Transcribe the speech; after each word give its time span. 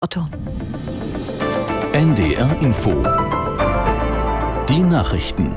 Otto. 0.00 0.28
NDR 1.92 2.56
Info. 2.62 3.02
Die 4.68 4.78
Nachrichten. 4.78 5.56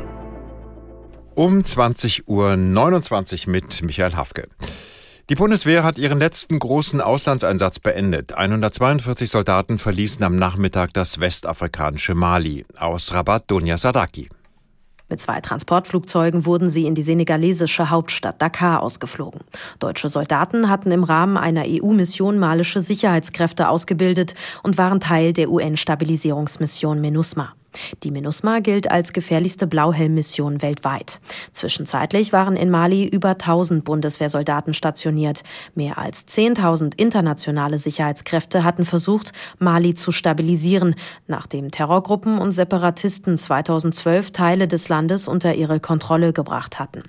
Um 1.35 1.59
20.29 1.59 3.45
Uhr 3.45 3.51
mit 3.51 3.83
Michael 3.83 4.15
Hafke. 4.15 4.47
Die 5.29 5.35
Bundeswehr 5.35 5.83
hat 5.83 5.99
ihren 5.99 6.17
letzten 6.17 6.57
großen 6.57 7.01
Auslandseinsatz 7.01 7.77
beendet. 7.77 8.33
142 8.33 9.29
Soldaten 9.29 9.77
verließen 9.77 10.25
am 10.25 10.37
Nachmittag 10.37 10.91
das 10.93 11.19
westafrikanische 11.19 12.15
Mali. 12.15 12.65
Aus 12.79 13.13
Rabat 13.13 13.43
Dunja 13.45 13.77
Sadaki. 13.77 14.27
Mit 15.11 15.19
zwei 15.19 15.41
Transportflugzeugen 15.41 16.45
wurden 16.45 16.69
sie 16.69 16.85
in 16.85 16.95
die 16.95 17.01
senegalesische 17.01 17.89
Hauptstadt 17.89 18.41
Dakar 18.41 18.81
ausgeflogen. 18.81 19.41
Deutsche 19.79 20.07
Soldaten 20.07 20.69
hatten 20.69 20.89
im 20.89 21.03
Rahmen 21.03 21.35
einer 21.35 21.65
EU-Mission 21.67 22.39
malische 22.39 22.79
Sicherheitskräfte 22.79 23.67
ausgebildet 23.67 24.35
und 24.63 24.77
waren 24.77 25.01
Teil 25.01 25.33
der 25.33 25.51
UN-Stabilisierungsmission 25.51 27.01
MINUSMA. 27.01 27.53
Die 28.03 28.11
MINUSMA 28.11 28.59
gilt 28.59 28.91
als 28.91 29.13
gefährlichste 29.13 29.67
Blauhelm-Mission 29.67 30.61
weltweit. 30.61 31.19
Zwischenzeitlich 31.51 32.33
waren 32.33 32.55
in 32.55 32.69
Mali 32.69 33.05
über 33.07 33.29
1000 33.29 33.83
Bundeswehrsoldaten 33.83 34.73
stationiert. 34.73 35.43
Mehr 35.75 35.97
als 35.97 36.27
10.000 36.27 36.97
internationale 36.97 37.79
Sicherheitskräfte 37.79 38.63
hatten 38.63 38.85
versucht, 38.85 39.33
Mali 39.59 39.93
zu 39.93 40.11
stabilisieren, 40.11 40.95
nachdem 41.27 41.71
Terrorgruppen 41.71 42.37
und 42.37 42.51
Separatisten 42.51 43.37
2012 43.37 44.31
Teile 44.31 44.67
des 44.67 44.89
Landes 44.89 45.27
unter 45.27 45.55
ihre 45.55 45.79
Kontrolle 45.79 46.33
gebracht 46.33 46.79
hatten. 46.79 47.03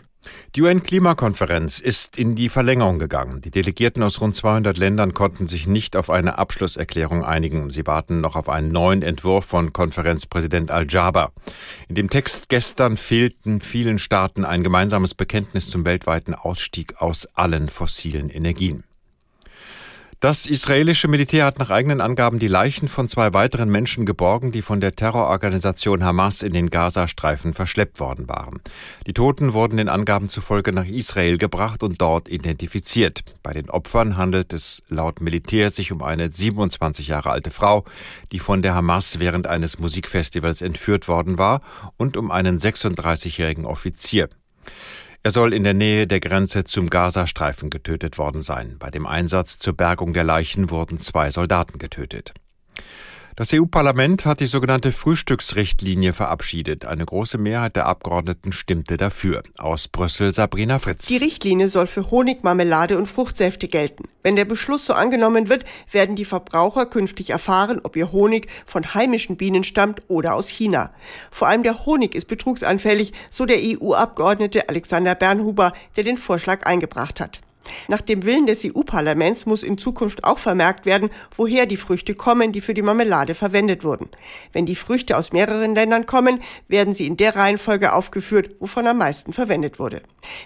Die 0.55 0.63
UN-Klimakonferenz 0.63 1.79
ist 1.79 2.19
in 2.19 2.35
die 2.35 2.49
Verlängerung 2.49 2.99
gegangen. 2.99 3.41
Die 3.41 3.51
Delegierten 3.51 4.03
aus 4.03 4.21
rund 4.21 4.35
200 4.35 4.77
Ländern 4.77 5.15
konnten 5.15 5.49
sich 5.49 5.67
nicht 5.67 5.97
auf 5.97 6.11
eine 6.11 6.39
Abschlusserklärung 6.39 7.25
einigen. 7.25 7.71
Sie 7.71 7.87
warten 7.87 8.21
noch 8.21 8.37
auf 8.37 8.49
einen 8.49 8.71
neuen 8.71 9.03
Entwurf 9.03 9.45
von 9.45 9.73
Konferenzpräsident 9.73 10.71
Al-Jaber. 10.71 11.33
In 11.89 11.95
dem 11.95 12.11
Text 12.11 12.49
gestern 12.49 12.97
fehlten 12.97 13.61
vielen 13.61 13.99
Staaten 13.99 14.45
ein 14.45 14.63
gemeinsames 14.63 15.15
Bekenntnis 15.15 15.71
zum 15.71 15.85
weltweiten 15.85 16.35
Ausstieg 16.35 17.01
aus 17.01 17.27
allen 17.35 17.69
fossilen 17.69 18.29
Energien. 18.29 18.85
Das 20.23 20.47
israelische 20.47 21.09
Militär 21.09 21.45
hat 21.45 21.59
nach 21.59 21.71
eigenen 21.71 22.01
Angaben 22.01 22.39
die 22.39 22.47
Leichen 22.47 22.87
von 22.87 23.09
zwei 23.09 23.35
weiteren 23.35 23.69
Menschen 23.69 24.07
geborgen, 24.07 24.53
die 24.53 24.63
von 24.63 24.81
der 24.81 24.95
Terrororganisation 24.95 26.05
Hamas 26.05 26.43
in 26.43 26.53
den 26.53 26.71
Gazastreifen 26.71 27.55
verschleppt 27.55 27.99
worden 27.99 28.29
waren. 28.29 28.61
Die 29.09 29.15
Toten 29.15 29.53
wurden 29.53 29.79
den 29.79 29.89
Angaben 29.89 30.29
zufolge 30.29 30.73
nach 30.73 30.87
Israel 30.87 31.39
gebracht 31.39 31.83
und 31.83 32.01
dort 32.01 32.29
identifiziert. 32.29 33.25
Bei 33.43 33.53
den 33.53 33.69
Opfern 33.69 34.17
handelt 34.17 34.53
es 34.53 34.81
laut 34.89 35.21
Militär 35.21 35.71
sich 35.71 35.91
um 35.91 36.03
eine 36.03 36.31
27 36.31 37.09
Jahre 37.09 37.31
alte 37.31 37.51
Frau, 37.51 37.85
die 38.31 38.39
von 38.39 38.63
der 38.63 38.77
Hamas 38.77 39.19
während 39.19 39.49
eines 39.49 39.81
Musikfestivals 39.81 40.63
entführt 40.63 41.09
worden 41.09 41.37
war, 41.37 41.63
und 41.97 42.17
um 42.17 42.31
einen 42.31 42.59
36-jährigen 42.59 43.67
Offizier. 43.67 44.29
Er 45.25 45.31
soll 45.31 45.55
in 45.55 45.63
der 45.63 45.75
Nähe 45.75 46.09
der 46.09 46.19
Grenze 46.19 46.65
zum 46.65 46.91
Gazastreifen 46.91 47.71
getötet 47.71 48.19
worden 48.19 48.41
sein. 48.41 48.77
Bei 48.81 48.91
dem 48.91 49.07
Einsatz 49.07 49.57
zur 49.57 49.73
Bergung 49.73 50.15
der 50.15 50.25
Leichen 50.25 50.69
wurden 50.69 50.99
zwei 50.99 51.31
Soldaten 51.31 51.79
getötet. 51.79 52.35
Das 53.35 53.51
EU-Parlament 53.55 54.27
hat 54.27 54.41
die 54.41 54.47
sogenannte 54.47 54.93
Frühstücksrichtlinie 54.93 56.13
verabschiedet. 56.13 56.85
Eine 56.85 57.07
große 57.07 57.39
Mehrheit 57.39 57.77
der 57.77 57.87
Abgeordneten 57.87 58.53
stimmte 58.53 58.99
dafür. 58.99 59.43
Aus 59.57 59.89
Brüssel 59.89 60.35
Sabrina 60.35 60.79
Fritz. 60.79 61.07
Die 61.07 61.17
Richtlinie 61.17 61.69
soll 61.69 61.87
für 61.87 62.11
Honig, 62.11 62.45
Marmelade 62.45 62.99
und 62.99 63.07
Fruchtsäfte 63.07 63.69
gelten. 63.69 64.05
Wenn 64.23 64.37
der 64.37 64.45
Beschluss 64.45 64.85
so 64.85 64.93
angenommen 64.93 65.49
wird, 65.49 65.65
werden 65.91 66.15
die 66.15 66.27
Verbraucher 66.27 66.85
künftig 66.85 67.31
erfahren, 67.31 67.81
ob 67.83 67.97
ihr 67.97 68.13
Honig 68.13 68.49
von 68.67 68.93
heimischen 68.93 69.39
Bienen 69.39 69.65
stammt 69.65 70.03
oder 70.09 70.35
aus 70.35 70.49
China. 70.49 70.91
Vor 71.31 71.49
allem 71.49 71.63
der 71.63 71.87
Honig 71.87 72.15
ist 72.15 72.27
betrugsanfällig, 72.27 73.15
so 73.31 73.47
der 73.47 73.61
EU-Abgeordnete 73.61 74.69
Alexander 74.69 75.15
Bernhuber, 75.15 75.73
der 75.97 76.05
den 76.05 76.19
Vorschlag 76.19 76.67
eingebracht 76.67 77.19
hat. 77.19 77.41
Nach 77.89 78.01
dem 78.01 78.25
Willen 78.25 78.47
des 78.47 78.65
EU-Parlaments 78.65 79.47
muss 79.47 79.63
in 79.63 79.79
Zukunft 79.79 80.25
auch 80.25 80.39
vermerkt 80.39 80.87
werden, 80.87 81.11
woher 81.37 81.67
die 81.67 81.77
Früchte 81.77 82.15
kommen, 82.15 82.53
die 82.53 82.61
für 82.61 82.75
die 82.75 82.83
Marmelade 82.83 83.35
verwendet 83.35 83.85
wurden. 83.85 84.09
Wenn 84.53 84.67
die 84.67 84.77
Früchte 84.77 85.17
aus 85.17 85.33
mehreren 85.33 85.75
Ländern 85.75 86.07
kommen, 86.07 86.41
werden 86.69 86.95
sie 86.95 87.07
in 87.07 87.17
der 87.17 87.37
Reihenfolge 87.37 87.93
aufgeführt, 87.93 88.57
wovon 88.61 88.87
am 88.87 88.99
meisten 88.99 89.33
verwendet 89.33 89.79
wurde. 89.79 90.03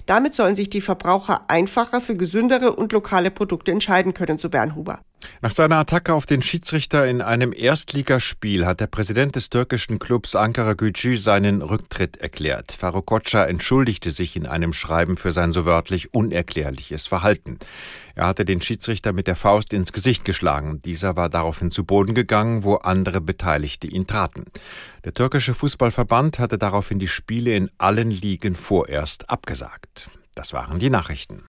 Damit 0.07 0.35
sollen 0.35 0.57
sich 0.57 0.71
die 0.71 0.81
Verbraucher 0.81 1.49
einfacher 1.49 2.01
für 2.01 2.17
gesündere 2.17 2.75
und 2.75 2.93
lokale 2.93 3.31
Produkte 3.31 3.73
entscheiden 3.73 4.15
können, 4.15 4.39
so 4.39 4.49
Bernhuber. 4.49 5.01
Nach 5.43 5.51
seiner 5.51 5.77
Attacke 5.77 6.15
auf 6.15 6.27
den 6.27 6.43
Schiedsrichter 6.43 7.07
in 7.07 7.21
einem 7.21 7.53
Erstligaspiel 7.53 8.67
hat 8.67 8.81
der 8.81 8.87
Präsident 8.87 9.37
des 9.37 9.51
türkischen 9.51 9.99
Clubs 9.99 10.35
Ankara 10.35 10.75
Gücü 10.75 11.17
seinen 11.17 11.63
Rücktritt 11.63 12.17
erklärt. 12.19 12.73
Faruk 12.73 13.07
entschuldigte 13.33 14.11
sich 14.11 14.37
in 14.37 14.47
einem 14.47 14.73
Schreiben 14.73 15.17
für 15.17 15.33
sein 15.33 15.53
so 15.53 15.65
wörtlich 15.65 16.15
unerklärliches 16.15 17.07
Verhalten. 17.07 17.59
Er 18.15 18.27
hatte 18.27 18.45
den 18.45 18.63
Schiedsrichter 18.63 19.13
mit 19.13 19.27
der 19.27 19.37
Faust 19.37 19.73
ins 19.73 19.93
Gesicht 19.93 20.25
geschlagen. 20.25 20.81
Dieser 20.85 21.17
war 21.17 21.29
daraufhin 21.29 21.71
zu 21.71 21.85
Boden 21.85 22.15
gegangen, 22.15 22.65
wo 22.65 22.77
andere 22.77 23.21
Beteiligte 23.21 23.87
ihn 23.87 24.07
traten. 24.07 24.45
Der 25.05 25.13
türkische 25.13 25.55
Fußballverband 25.55 26.39
hatte 26.39 26.57
daraufhin 26.57 26.99
die 26.99 27.09
Spiele 27.09 27.55
in 27.55 27.71
allen 27.79 28.11
Ligen 28.11 28.57
vorerst 28.57 29.29
abgesagt. 29.29 30.09
Das 30.35 30.53
waren 30.53 30.79
die 30.79 30.91
Nachrichten. 30.91 31.45